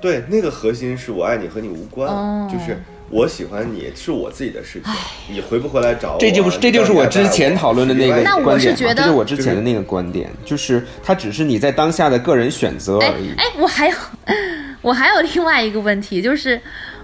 [0.00, 2.76] 对，那个核心是我爱你和你无关，哦就是
[3.14, 4.92] 我喜欢你是我自己的事情，
[5.32, 13.32] 你回不回来找我，这就是这就是我之前讨论的那个那我观点嘛，是觉得这就是我之前的那个观点，就是它只是你在当下的个人选择哎而已。
[13.36, 13.96] 哎，我还有
[14.82, 16.60] 我还有另外一个问题，就是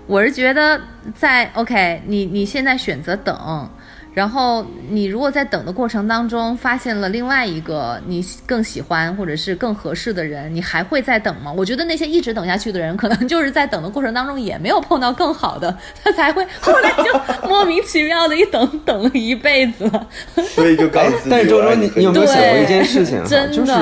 [0.09, 0.81] 我是觉得
[1.14, 3.70] 在 OK，你你现在选择等。
[4.12, 11.53] 然后你如果在等的过程当中发现了另外一个你更喜欢或者是更合适的人，你还会再等吗？
[11.53, 20.07] 我觉得那些一直等下去的人，可能就是在等的过程当中也没有碰到更好的，他才会后来就莫名其妙的一等等了一辈子了。
[20.42, 23.29] 所以就告诉自己，但是周周，你你有没有想过一件事情哈？
[23.29, 23.73] 真的就是，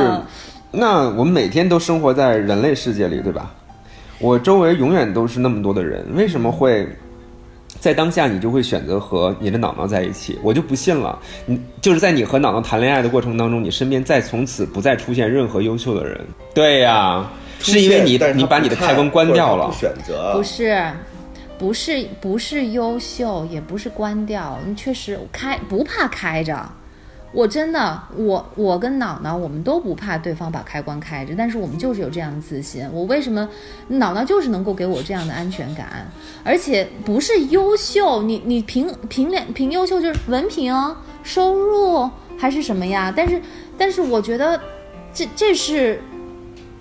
[0.73, 3.51] 那我们每天都生活在人类世界里，对吧？
[4.19, 6.87] 我周围永远都是那么多的人，为什么会
[7.81, 10.39] 在当下你就会选择和你的脑脑在一起？
[10.43, 11.19] 我就不信了。
[11.47, 16.21] 你就是在你和脑脑谈恋爱的过程当中，你身边再从此不再出现任何优秀的人。
[16.55, 19.73] 对呀、是因为你你把你的开关关掉了。
[19.73, 20.91] 选择，不是，
[21.59, 26.69] 不是，不是优秀，也不是关掉，你确实开不怕开着。
[27.31, 32.89] 我真的，我我跟脑脑，我们都不怕对方把开关开着，但是我们就是有这样的自信。
[32.91, 33.47] 我为什么
[33.89, 36.11] 脑脑就是能够给我这样的安全感，
[36.43, 40.75] 而且不是优秀，你你凭凭脸凭优秀就是文凭、
[41.23, 43.13] 收入还是什么呀？
[43.15, 43.41] 但是
[43.77, 44.59] 但是我觉得
[45.13, 46.01] 这这是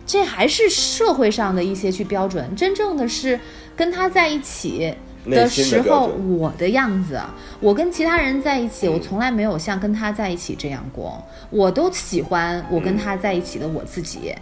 [0.05, 3.37] 这还是社会上的一些去标准，真正的是
[3.75, 4.95] 跟他在一起
[5.27, 7.19] 内心时候，我的样子，
[7.59, 14.33] 我跟其他人在一起，我从来没有像跟他在一起这样过，我都喜欢我跟他在一起的我自己。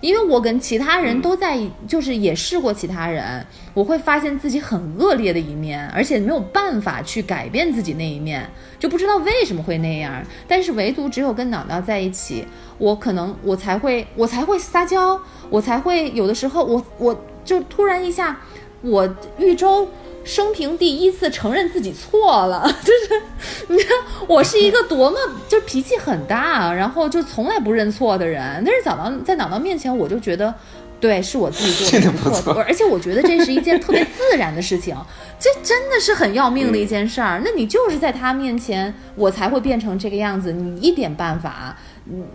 [0.00, 8.48] 因为我跟其他人都在，就是也试过其他人，我会发现自己很恶劣的一面，而且没有办法去改变自己那一面，
[8.78, 10.22] 就不知道为什么会那样。
[10.46, 12.44] 但是唯独只有跟脑脑在一起，
[12.78, 15.20] 我可能我才会我才会撒娇，
[15.50, 18.38] 我才会有的时候我我就突然一下，
[18.82, 19.88] 我豫州
[20.28, 23.22] 生平第一次承认自己错了， 就是
[23.68, 25.16] 你看我是一个多么
[25.48, 30.54] 就脾气很大，然后就从来不认错的人，但是早到在脑脑面前，我就觉得。
[31.00, 34.96] 对，是我自己做的 错，而且我觉得这是一件特别自然的事情，
[35.38, 37.40] 这真的是很要命的一件事儿。
[37.44, 41.78] 那你就是在他面前，我才会变成这个样子，你一点办法，
[42.10, 42.26] 嗯，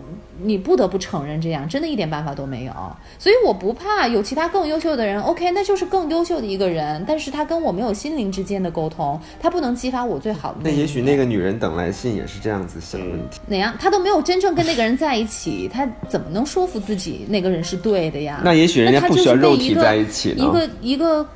[0.42, 2.72] 你不得不承认这样，真的一点办法都没有。
[3.18, 13.40] 所以我不怕有其他更优秀的人，OK，那就是更优秀的一个人，但是他跟我没有心灵之间的沟通，他不能激发我最好的一那也许那个女人等来信也是这样子想问题。
[13.46, 18.40] 哪样，他都没有真正跟那个人在一起，他怎么能说服自己那个人是对的呀？
[18.44, 21.26] 那也许人家就是不需要被一个肉体在一起呢一个一个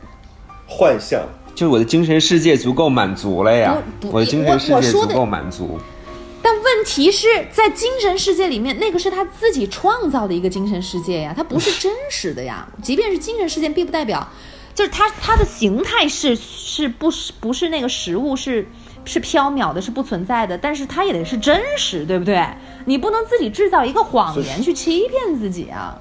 [0.67, 1.23] 幻象。
[1.55, 3.77] 就是我的精神世界足够满足了呀，
[4.13, 5.77] 我的精神世界足够满足。
[5.77, 5.98] 但
[6.79, 12.69] 问题是在精神世界里面，那个是他自己创造的一个精神世界呀，它不是真实的呀。
[12.81, 14.27] 即便是精神世界，并不代表
[14.77, 18.69] 就是它它的形态是是不是不是那个实物是
[19.05, 22.47] 是缥缈的，是不存在的，但是它也得是真实，对不对？
[22.85, 26.01] 你不能自己制造一个谎言去欺骗自己啊。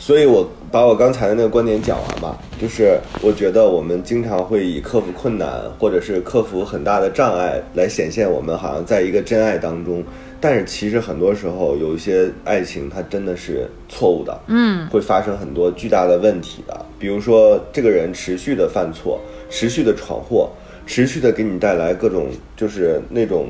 [0.00, 10.02] 所以我把我刚才的那个观点讲完吧，就是我觉得我们经常会以克服困难，或者是克服很大的障碍来显现我们好像在一个真爱当中，
[10.40, 19.20] 但是其实很多时候有一些爱情它真的是错误的，嗯，会发生很多巨大的问题的，比如说这个人持续的犯错，
[19.50, 20.48] 持续的闯祸，
[20.86, 23.48] 持续的给你带来各种就是那种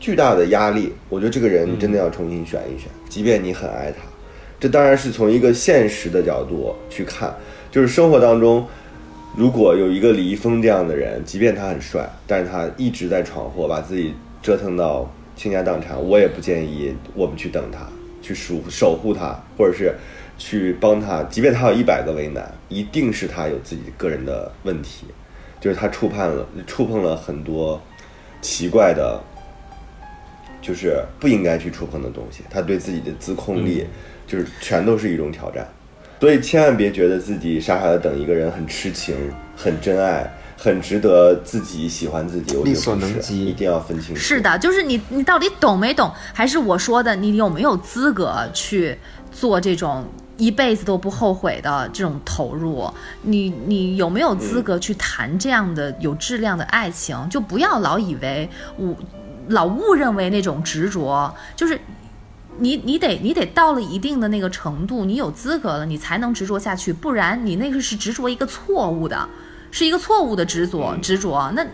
[0.00, 4.13] 巨大的压力，我觉得这个人真的要重新选一选，即便你很爱他。
[4.60, 7.34] 这当然是从一个现实的角度去看，
[7.70, 8.66] 就是生活当中，
[9.36, 17.86] 如果有一个李易峰这样的人，即便他很帅，但是他一直在闯祸，把自己折腾到倾家荡产，我也不建议我们去等他，
[18.22, 19.94] 去守守护他，或者是
[20.38, 25.06] 去帮他，即便他有一百个为难，一定是他有自己个人的问题。
[25.60, 27.80] 就是他触碰了触碰了很多
[28.42, 29.18] 奇怪的，
[30.60, 32.42] 就是不应该去触碰的东西。
[32.50, 33.86] 他对自己的自控力，
[34.26, 35.66] 就是全都是一种挑战。
[36.20, 39.14] 所以千万别觉得自己傻傻的等一个人很痴情、
[39.54, 42.56] 很真爱、很值得自己喜欢自己。
[42.62, 44.20] 力所能及一定要分清楚。
[44.20, 46.10] 是的，就是你你到底懂没懂？
[46.32, 48.96] 还是我说的，你有没有资格去
[49.30, 50.06] 做这种
[50.38, 52.90] 一辈子都不后悔的这种投入？
[53.20, 57.28] 你你有没有资格去谈这样的有质量的爱情？
[57.28, 58.48] 就不要老以为
[58.78, 58.96] 我
[59.48, 61.78] 老误认为那种执着，就是
[62.58, 69.28] 你你得你得到了一定的那个程度，你有资格了，你才能执着下去，不然你那个是执着一个错误的，
[69.70, 71.66] 是一个错误的执着执着，那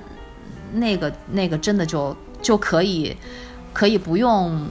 [0.72, 3.14] 那个那个真的就就可以
[3.72, 4.66] 可以不用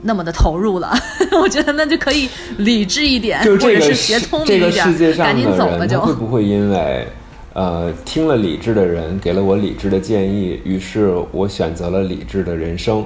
[0.00, 0.90] 那么的投入了，
[1.42, 6.00] 我觉得那就可以理智一点，就这个或者是学聪明一点，世界上赶紧走吧就。
[6.00, 7.06] 会不会因为
[7.52, 13.04] 呃听了理智的人给了我理智的建议，于是我选择了理智的人生？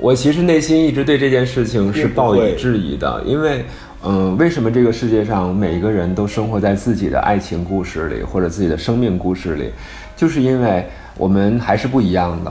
[0.00, 3.64] 我其实内心一直对这件事情是抱以质疑的，因为
[4.04, 9.72] 嗯、为什么这个世界上每一个人都生活在自己的爱情故事里或者自己的生命故事里，
[10.16, 10.86] 就是因为
[11.16, 12.50] 我们还是不一样的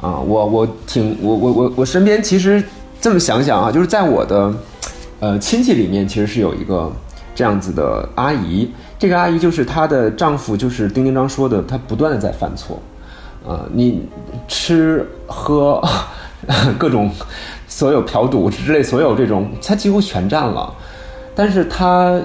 [0.00, 2.62] 啊、我我挺我我我我身边其实
[3.00, 4.54] 这么想想啊，就是在我的
[5.20, 6.92] 呃亲戚里面，其实是有一个
[7.34, 8.70] 这样子的阿姨。
[8.96, 12.80] 这个阿姨就是她的丈夫，就是丁丁章说的，她不断的在犯错。
[13.44, 14.02] 呃，你
[14.46, 15.82] 吃喝
[16.78, 17.10] 各种
[17.66, 20.72] 所有嫖赌之类所有这种，他几乎全占了。
[21.34, 22.20] 但是他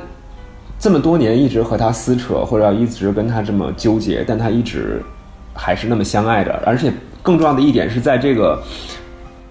[0.79, 5.01] 这么多年一直和他撕扯，或者一直跟他这么纠结，但他一直
[5.53, 6.61] 还是那么相爱着。
[6.65, 6.91] 而且
[7.21, 8.61] 更重要的一点是在这个，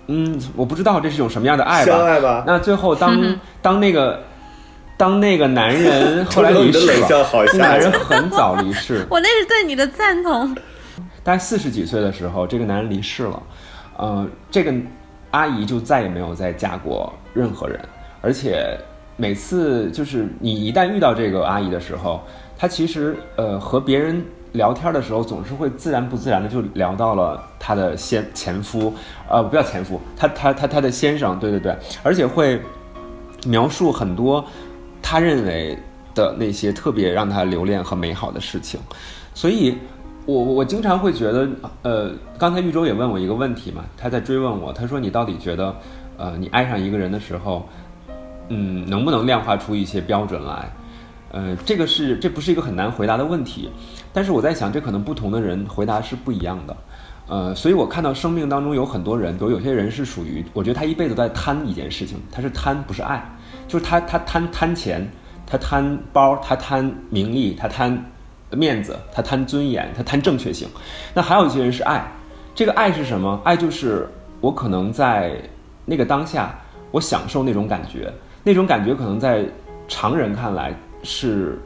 [0.08, 1.92] 嗯，我不知道这是一种什么样的爱吧。
[1.92, 3.16] 相爱吧那最后当
[3.62, 4.20] 当那个
[4.96, 10.54] 当那个男人 后来离世了，吓那男人人很早离世， 我那是对你的赞同。
[11.24, 13.42] 大概四十几岁的时候，这个男人离世了，
[13.97, 14.74] 呃，这个
[15.30, 17.80] 阿姨就再也没有再嫁过任何人，
[18.20, 18.78] 而且
[19.16, 22.20] 每次就是你一旦遇到这个阿姨的时候，
[22.59, 28.93] 她其实呃和别人聊天的时候，总是会自然不自然的就聊到了她的先前夫，
[29.28, 32.61] 呃，不叫前夫，她她她她的先生，对对对，而且会
[33.47, 34.45] 描述很多
[35.01, 35.76] 他认为
[36.14, 38.78] 的那些特别让他留恋和美好的事情，
[39.34, 39.76] 所以
[40.24, 41.48] 我我经常会觉得，
[41.82, 45.74] 呃，刚才玉州也问我一个问题嘛，他在追问我，他说你到底觉得，
[46.16, 47.68] 呃，你爱上一个人的时候，
[48.48, 50.70] 嗯，能不能量化出一些标准来？
[51.32, 53.70] 呃，这个是这不是一个很难回答的问题，
[54.12, 56.76] 但是我在想，这可能不同的人回答是不一样的。
[57.28, 63.24] 呃，所以我看到生命当中有很多人，比如有些人是属于，我觉得他一辈子在贪一件事情，他是贪不是爱，
[63.66, 65.10] 就是他他贪贪钱，
[65.46, 68.11] 他贪包，他贪名利，他贪
[68.57, 70.68] 面子，他贪尊严，他贪正确性。
[71.14, 72.05] 那还有一些人是爱，
[72.55, 73.40] 这个爱是什么？
[73.44, 74.09] 爱就是
[74.40, 75.34] 我可能在
[75.84, 76.59] 那个当下，
[76.90, 79.44] 我享受那种感觉，那种感觉可能在
[79.88, 81.59] 常人看来是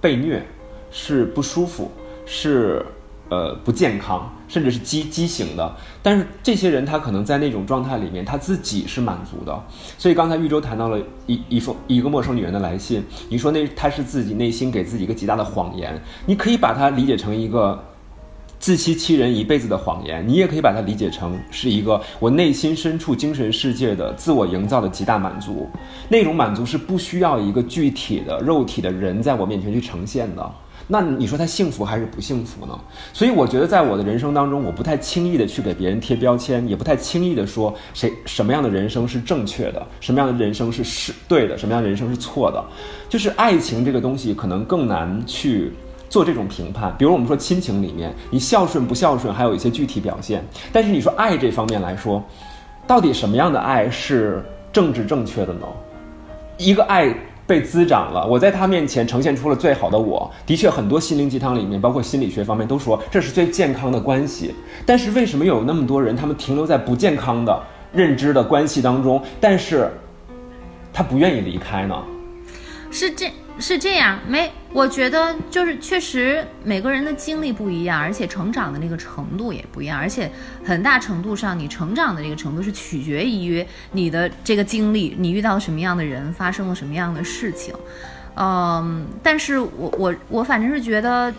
[0.00, 0.42] 被虐，
[0.90, 1.90] 是不舒服，
[2.26, 2.84] 是
[3.30, 5.74] 呃不健康，甚至是畸畸形的。
[6.02, 9.64] 但是这些人他可能在那种状态里面，他自己是满足的。
[9.96, 17.82] 所以刚才玉州谈到了一一封一个陌生女人的来信，你说那他是自己内心给自己一个极大的谎言，你可以把它理解成一个。
[18.58, 25.66] 自欺欺人一辈子的谎言，你也可以把它理解成是一个我内心深处精神世界的自我营造的极大满足。
[26.10, 30.52] 那种满足是不需要一个具体的肉体的人在我面前去呈现的。
[30.92, 32.78] 那你说他幸福还是不幸福呢？
[33.12, 42.62] 所以我觉得在我的人生当中，我不太轻易的去给别人贴标签，也不太轻易的说谁什么样的人生是正确的，什么样的人生是是对的，什么样的人生是错的。
[43.08, 45.72] 就是爱情这个东西可能更难去。
[46.10, 50.44] 做这种评判，比如我们说亲情里面，你孝顺不孝顺，还有一些具体表现。
[50.72, 52.20] 但是你说爱这方面来说，
[52.84, 55.68] 到底什么样的爱是政治正确的呢？
[56.58, 57.14] 一个爱
[57.50, 60.30] 被滋长了，我在他面前呈现出了最好的我。
[60.46, 64.54] 的确，很多心灵鸡汤里面，包括心理学方面都说这是最健康的关系。
[64.86, 67.60] 但是为什么有那么多人，他们停留在不健康的
[67.92, 69.90] 认知的关系当中，但是
[70.92, 71.96] 他不愿意离开呢？
[72.92, 80.30] 是这是这样，没，我觉得就是确实每个人的经历不一样，而且成长的那个程度也不一样，而且
[80.64, 87.74] 很大程度上你成长的这个程度是取决于你的这个经历，你遇到什么样的人，发生了什么样的事情。
[88.36, 91.32] 嗯，但是我我我反正是觉得，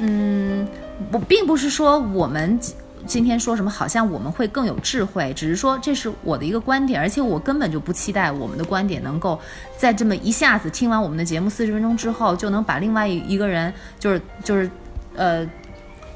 [0.00, 0.66] 嗯，
[1.12, 2.58] 我并不是说我们
[3.06, 9.38] 今今天说什么好像我们会更有智慧，只是说这是我的一个观点，而且我根本就不期待我们的观点能够
[9.76, 14.70] 在这么一下子听完我们的节目四十分钟之后，就能把另外一一个人就是就是
[15.14, 15.46] 呃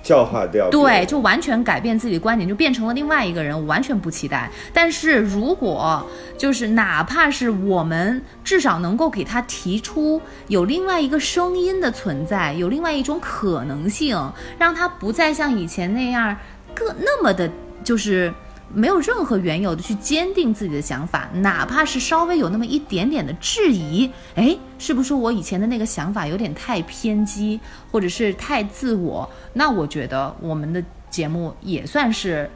[0.02, 4.50] 教化掉对，就完全改变自己的观点，就变成了另外一个人，我完全不期待。
[4.72, 6.06] 但是如果
[6.36, 14.18] 就是哪怕是我们至少能够给他提出有另外一个声音的存在，有另外一种可能性，
[14.58, 16.36] 让他不再像以前那样
[16.74, 17.50] 各那么的，
[17.82, 18.32] 就是。
[18.72, 27.60] 没有任何缘由的去坚定自己的想法，哪怕是稍微有那么一点点的质疑，哎，是不是我以前的那个想法有点太偏激，
[27.92, 29.30] 或者是太自我？
[29.52, 32.50] 那我觉得我们的节目也算是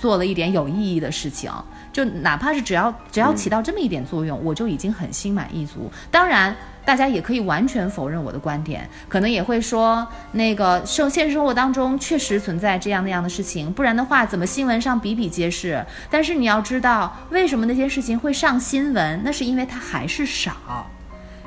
[0.00, 1.52] 做了一点有意义的事情，
[1.92, 5.90] 就哪怕是只要只要起到这么一点作用，我就已经很心满意足。
[6.10, 15.84] 当然，大家也可以完全否认我的观点，可能也会说那个生现实生活当中确实存在这样那样的事情，不然的话怎么新闻上比比皆是？
[16.10, 19.20] 但是你要知道，为什么那些事情会上新闻？
[19.24, 20.86] 那是因为它还是少。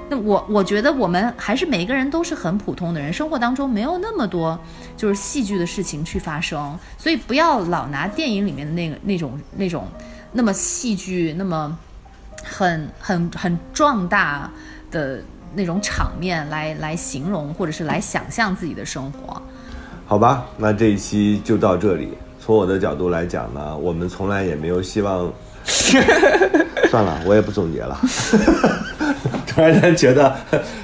[0.08, 4.60] 那我我觉得我们还是每一个人都是很普通的人，生活当中没有那么多
[4.96, 9.88] 就是戏剧的事情去发生，所以不要老拿电影里面的那个那种那种
[10.32, 11.76] 那么戏剧那么
[12.44, 14.52] 很很很壮大
[14.96, 15.20] 的
[15.54, 19.42] 那种场面来来形容或者是来想象自己的生活。
[20.08, 22.14] 好吧，那这一期就到这里。
[22.40, 25.32] 从我的角度来讲呢，我们从来也没有希望。
[26.92, 28.00] 算了，我也不总结了。
[29.48, 30.34] 突然间觉得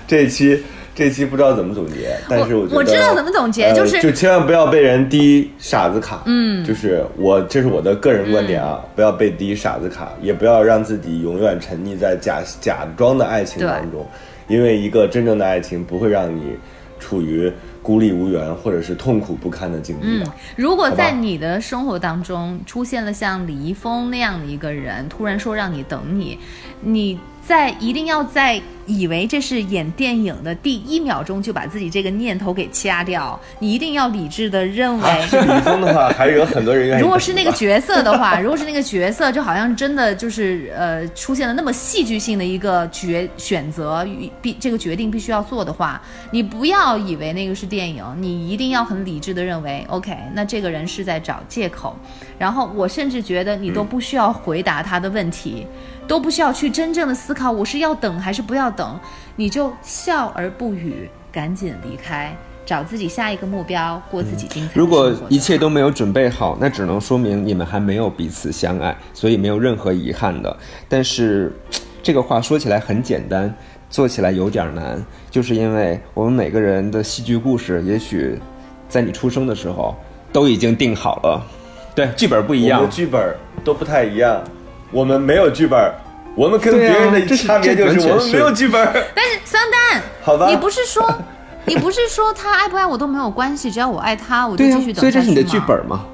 [0.07, 6.21] 这一期这期不知道怎么总结，但是我觉得我知道怎么总结呃就是就千万不要被人滴傻子卡。
[6.25, 14.05] 嗯，就是我这是我的个人观点啊，不要被滴傻子卡，也不要让自己永远沉溺在假假装的爱情当中，
[14.47, 16.57] 因为一个真正的爱情不会让你
[16.99, 20.31] 处于孤立无援或者是痛苦不堪的境地的。
[20.55, 26.37] 如果在你的生活当中出现了像李易峰那样的一个人，突然说让你等你，
[26.81, 35.21] 你在一定要在以为这是演电影的第一秒钟就把自己这个念头给掐掉，你一定要理智的认为。
[35.27, 37.01] 是李易峰的话， 还是有很多人愿意。
[37.03, 51.95] 如果是那个角色的话，如果是那个角色，就好像真的就是呃出现了那么戏剧性的一个决选择与必这个决定必须要做的话，你不要以为那个是电影，你一定要很理智的认为，OK，那这个人是在找借口。
[52.37, 55.65] 然后我甚至觉得你都不需要回答他的问题，
[56.07, 58.99] 都不需要去真正的思考我是要等还是不要等，
[59.35, 62.35] 你就笑而不语，赶紧离开。
[62.63, 70.55] 找自己下一个目标，过自己精彩的如果生活就一切都没有准备好，那只能说明你们还没有彼此相爱，所以没有任何遗憾的。
[70.87, 71.51] 但是，
[72.03, 73.53] 这个话说起来很简单，
[73.89, 78.39] 做起来有点难，就是因为我们每个人的戏剧故事，也许
[78.87, 79.95] 在你出生的时候
[80.31, 81.43] 都已经定好了。
[81.93, 82.91] 对，剧本不一样我们。
[82.91, 83.35] 剧本
[83.65, 84.41] 都不太一样，
[84.91, 85.93] 我们没有剧本，
[86.35, 88.85] 我们跟别人的差别就是是我们没有剧本。
[89.15, 91.09] 但是桑丹，好吧你不是说，
[91.65, 96.05] 你不是说他爱不爱我都没有关系，只要我爱他，我就、继续等所以这是你的剧本吗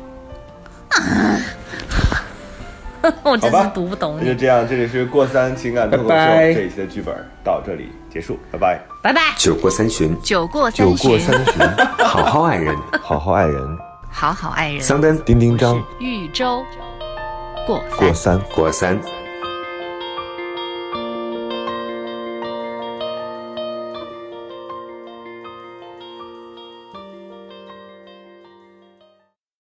[0.92, 3.14] 剧本嘛？
[3.24, 4.22] 我真是，读不懂你。
[4.22, 6.16] 那就这样，这里是过三情感脱口秀
[6.54, 8.82] 这一期的剧本到这里结束，拜拜。
[9.02, 9.22] 拜拜。
[9.38, 11.54] 酒过三巡，酒过酒三巡，过三巡，
[12.06, 12.76] 好好爱人。
[13.02, 13.78] 好好爱人，
[14.12, 14.82] 好好爱人。
[14.82, 16.66] 桑丹丁丁张豫州
[17.68, 18.40] 过三过三。
[18.56, 19.27] 过三。